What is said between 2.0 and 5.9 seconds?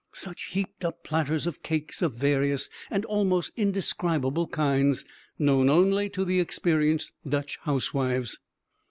of various and almost indescribable kinds, known